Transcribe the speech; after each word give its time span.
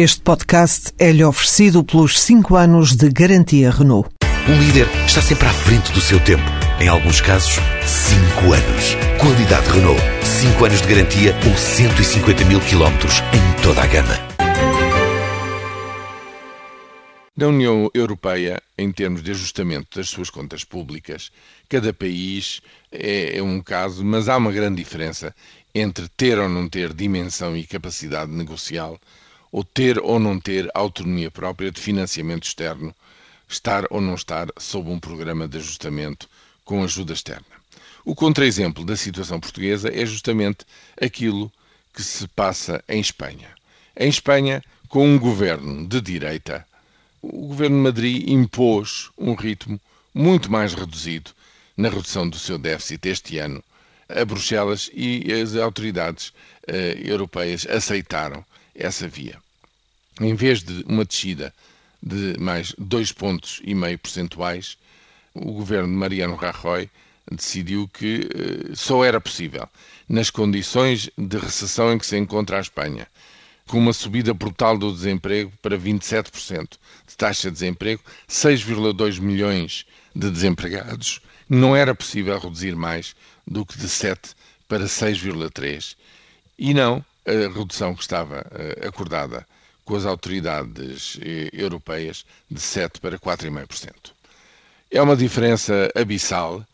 Este 0.00 0.20
podcast 0.20 0.92
é-lhe 0.96 1.24
oferecido 1.24 1.82
pelos 1.82 2.20
5 2.20 2.54
anos 2.54 2.94
de 2.94 3.08
garantia 3.08 3.68
Renault. 3.68 4.08
Um 4.48 4.56
líder 4.56 4.86
está 5.04 5.20
sempre 5.20 5.48
à 5.48 5.52
frente 5.52 5.90
do 5.90 6.00
seu 6.00 6.22
tempo. 6.22 6.44
Em 6.80 6.86
alguns 6.86 7.20
casos, 7.20 7.56
5 7.84 8.52
anos. 8.52 8.94
Qualidade 9.20 9.68
Renault. 9.68 10.00
5 10.22 10.64
anos 10.64 10.82
de 10.82 10.86
garantia 10.86 11.34
ou 11.44 11.56
150 11.56 12.44
mil 12.44 12.60
quilómetros 12.60 13.14
em 13.34 13.60
toda 13.60 13.82
a 13.82 13.86
gama. 13.88 14.14
Na 17.36 17.48
União 17.48 17.90
Europeia, 17.92 18.62
em 18.78 18.92
termos 18.92 19.20
de 19.20 19.32
ajustamento 19.32 19.98
das 19.98 20.08
suas 20.08 20.30
contas 20.30 20.62
públicas, 20.62 21.32
cada 21.68 21.92
país 21.92 22.60
é, 22.92 23.38
é 23.38 23.42
um 23.42 23.60
caso, 23.60 24.04
mas 24.04 24.28
há 24.28 24.36
uma 24.36 24.52
grande 24.52 24.76
diferença 24.76 25.34
entre 25.74 26.08
ter 26.08 26.38
ou 26.38 26.48
não 26.48 26.68
ter 26.68 26.94
dimensão 26.94 27.56
e 27.56 27.66
capacidade 27.66 28.30
negocial, 28.30 28.96
ou 29.50 29.64
ter 29.64 29.98
ou 29.98 30.18
não 30.18 30.38
ter 30.38 30.70
autonomia 30.74 31.30
própria 31.30 31.70
de 31.70 31.80
financiamento 31.80 32.44
externo, 32.44 32.94
estar 33.48 33.84
ou 33.90 34.00
não 34.00 34.14
estar 34.14 34.48
sob 34.58 34.90
um 34.90 35.00
programa 35.00 35.48
de 35.48 35.58
ajustamento 35.58 36.28
com 36.64 36.84
ajuda 36.84 37.12
externa. 37.12 37.46
O 38.04 38.14
contra-exemplo 38.14 38.84
da 38.84 38.96
situação 38.96 39.40
portuguesa 39.40 39.90
é 39.92 40.04
justamente 40.04 40.64
aquilo 41.00 41.52
que 41.94 42.02
se 42.02 42.26
passa 42.28 42.82
em 42.88 43.00
Espanha. 43.00 43.48
Em 43.96 44.08
Espanha, 44.08 44.62
com 44.88 45.06
um 45.06 45.18
governo 45.18 45.86
de 45.86 46.00
direita, 46.00 46.66
o 47.20 47.48
governo 47.48 47.76
de 47.76 47.82
Madrid 47.82 48.28
impôs 48.28 49.10
um 49.18 49.34
ritmo 49.34 49.80
muito 50.14 50.50
mais 50.50 50.74
reduzido 50.74 51.30
na 51.76 51.88
redução 51.88 52.28
do 52.28 52.38
seu 52.38 52.58
déficit 52.58 53.08
este 53.08 53.38
ano 53.38 53.62
a 54.08 54.24
Bruxelas 54.24 54.90
e 54.94 55.30
as 55.32 55.54
autoridades 55.54 56.28
uh, 56.28 56.72
europeias 57.04 57.66
aceitaram 57.66 58.44
essa 58.78 59.08
via. 59.08 59.36
Em 60.20 60.34
vez 60.34 60.62
de 60.62 60.84
uma 60.86 61.04
descida 61.04 61.52
de 62.02 62.38
mais 62.38 62.74
dois 62.78 63.12
pontos 63.12 63.60
e 63.64 63.74
meio 63.74 63.98
percentuais, 63.98 64.78
o 65.34 65.52
governo 65.52 65.88
de 65.88 65.94
Mariano 65.94 66.36
Rajoy 66.36 66.88
decidiu 67.30 67.88
que 67.88 68.20
uh, 68.20 68.76
só 68.76 69.04
era 69.04 69.20
possível 69.20 69.68
nas 70.08 70.30
condições 70.30 71.10
de 71.18 71.36
recessão 71.36 71.92
em 71.92 71.98
que 71.98 72.06
se 72.06 72.16
encontra 72.16 72.56
a 72.56 72.60
Espanha, 72.60 73.06
com 73.66 73.78
uma 73.78 73.92
subida 73.92 74.32
brutal 74.32 74.78
do 74.78 74.92
desemprego 74.92 75.52
para 75.60 75.76
27% 75.76 76.70
de 77.06 77.16
taxa 77.16 77.48
de 77.48 77.54
desemprego, 77.54 78.02
6,2 78.28 79.20
milhões 79.20 79.84
de 80.14 80.30
desempregados, 80.30 81.20
não 81.48 81.76
era 81.76 81.94
possível 81.94 82.38
reduzir 82.38 82.74
mais 82.74 83.14
do 83.46 83.66
que 83.66 83.76
de 83.78 83.88
7 83.88 84.34
para 84.66 84.84
6,3. 84.84 85.96
E 86.58 86.72
não 86.72 87.04
a 87.28 87.48
redução 87.52 87.94
que 87.94 88.00
estava 88.02 88.46
eh, 88.52 88.86
acordada 88.86 89.46
com 89.84 89.94
as 89.94 90.06
autoridades 90.06 91.18
eh, 91.20 91.50
europeias 91.52 92.24
de 92.50 92.58
7 92.60 93.00
para 93.00 93.18
4,5%. 93.18 94.12
É 94.90 95.02
uma 95.02 95.14
diferença 95.16 95.90
abissal. 95.94 96.64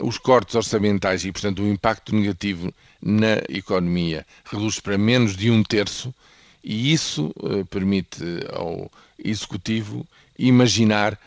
Os 0.00 0.16
cortes 0.16 0.54
orçamentais 0.54 1.24
e, 1.24 1.32
portanto, 1.32 1.60
o 1.62 1.68
impacto 1.68 2.14
negativo 2.14 2.72
na 3.02 3.38
economia 3.48 4.24
reduz 4.44 4.78
para 4.78 4.96
menos 4.96 5.36
de 5.36 5.50
um 5.50 5.62
terço, 5.64 6.14
e 6.62 6.92
isso 6.92 7.34
eh, 7.42 7.64
permite 7.68 8.22
ao 8.52 8.90
Executivo 9.22 10.06
imaginar 10.38 11.18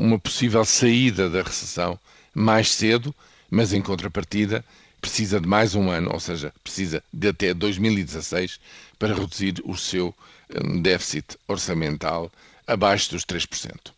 uma 0.00 0.18
possível 0.18 0.64
saída 0.64 1.28
da 1.28 1.42
recessão 1.42 1.98
mais 2.34 2.70
cedo, 2.70 3.14
mas 3.50 3.74
em 3.74 3.82
contrapartida 3.82 4.64
precisa 5.00 5.40
de 5.40 5.46
mais 5.46 5.74
um 5.74 5.90
ano, 5.90 6.10
ou 6.12 6.20
seja, 6.20 6.52
precisa 6.62 7.02
de 7.12 7.28
até 7.28 7.54
2016 7.54 8.60
para 8.98 9.14
reduzir 9.14 9.62
o 9.64 9.76
seu 9.76 10.14
hum, 10.50 10.80
déficit 10.82 11.36
orçamental 11.46 12.30
abaixo 12.66 13.10
dos 13.10 13.24
3%. 13.24 13.92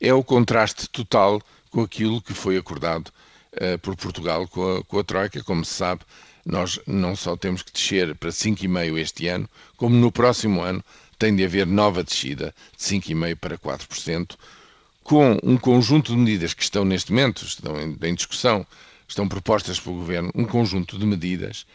É 0.00 0.12
o 0.12 0.24
contraste 0.24 0.88
total 0.88 1.42
com 1.70 1.82
aquilo 1.82 2.20
que 2.20 2.34
foi 2.34 2.56
acordado 2.56 3.08
uh, 3.54 3.78
por 3.78 3.96
Portugal 3.96 4.48
com 4.48 4.78
a, 4.78 4.84
com 4.84 4.98
a 4.98 5.04
Troika. 5.04 5.42
Como 5.44 5.64
se 5.64 5.74
sabe, 5.74 6.02
nós 6.44 6.80
não 6.86 7.14
só 7.14 7.36
temos 7.36 7.62
que 7.62 7.72
descer 7.72 8.14
para 8.16 8.30
5,5% 8.30 8.98
este 8.98 9.28
ano, 9.28 9.48
como 9.76 9.94
no 9.94 10.10
próximo 10.10 10.62
ano 10.62 10.82
tem 11.18 11.36
de 11.36 11.44
haver 11.44 11.66
nova 11.66 12.02
descida 12.02 12.54
de 12.76 12.82
5,5% 12.82 13.36
para 13.36 13.58
4%, 13.58 14.36
com 15.04 15.38
um 15.42 15.56
conjunto 15.58 16.12
de 16.12 16.18
medidas 16.18 16.54
que 16.54 16.62
estão 16.62 16.84
neste 16.84 17.12
momento, 17.12 17.44
estão 17.44 17.78
em, 17.78 17.96
em 18.02 18.14
discussão, 18.14 18.66
estão 19.10 19.28
propostas 19.28 19.78
pelo 19.78 19.96
Governo, 19.96 20.30
um 20.34 20.44
conjunto 20.44 20.98
de 20.98 21.04
medidas 21.04 21.66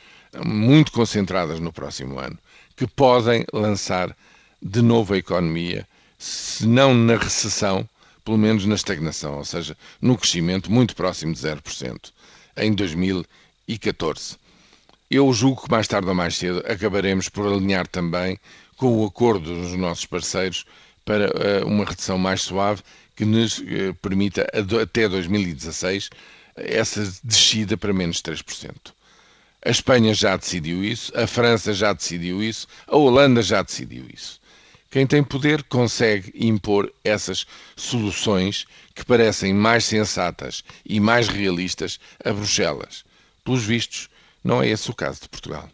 muito 0.43 0.91
concentradas 0.91 1.59
no 1.59 1.71
próximo 1.71 2.19
ano, 2.19 2.37
que 2.75 2.87
podem 2.87 3.45
lançar 3.53 4.15
de 4.61 4.81
novo 4.81 5.13
a 5.13 5.17
economia, 5.17 5.87
se 6.17 6.65
não 6.65 6.93
na 6.93 7.17
recessão, 7.17 7.87
pelo 8.23 8.37
menos 8.37 8.65
na 8.65 8.75
estagnação, 8.75 9.37
ou 9.37 9.45
seja, 9.45 9.77
no 10.01 10.17
crescimento 10.17 10.71
muito 10.71 10.95
próximo 10.95 11.33
de 11.33 11.39
0% 11.39 12.11
em 12.57 12.73
2014. 12.73 14.37
Eu 15.11 15.31
julgo 15.31 15.63
que 15.63 15.71
mais 15.71 15.87
tarde 15.87 16.07
ou 16.07 16.15
mais 16.15 16.35
cedo 16.35 16.63
acabaremos 16.67 17.29
por 17.29 17.45
alinhar 17.45 17.87
também 17.87 18.39
com 18.77 18.97
o 18.97 19.05
acordo 19.05 19.61
dos 19.61 19.73
nossos 19.73 20.05
parceiros 20.05 20.65
para 21.05 21.27
uh, 21.27 21.67
uma 21.67 21.85
redução 21.85 22.17
mais 22.17 22.41
suave 22.41 22.81
que 23.15 23.23
nos 23.23 23.59
uh, 23.59 23.93
permita 24.01 24.47
até 24.81 25.07
2016 25.07 26.09
essa 26.55 27.11
descida 27.23 27.77
para 27.77 27.93
menos 27.93 28.21
3%. 28.21 28.93
A 29.63 29.69
Espanha 29.69 30.13
já 30.13 30.37
decidiu 30.37 30.83
isso, 30.83 31.11
a 31.17 31.25
França 31.25 31.73
já 31.73 31.91
decidiu 31.91 32.41
isso, 32.43 32.67
a 32.87 32.95
Holanda 32.95 33.41
já 33.41 33.61
decidiu 33.61 34.05
isso. 34.13 34.39
Quem 34.91 35.05
tem 35.05 35.23
poder 35.23 35.63
consegue 35.63 36.31
impor 36.35 36.89
essas 37.03 37.45
soluções 37.75 38.65
que 38.93 39.03
parecem 39.03 39.53
mais 39.53 39.83
sensatas 39.83 40.63
e 40.85 40.99
mais 40.99 41.27
realistas 41.27 41.99
a 42.23 42.31
Bruxelas. 42.31 43.03
Pelos 43.43 43.63
vistos, 43.63 44.09
não 44.43 44.61
é 44.61 44.69
esse 44.69 44.89
o 44.89 44.95
caso 44.95 45.21
de 45.21 45.29
Portugal. 45.29 45.69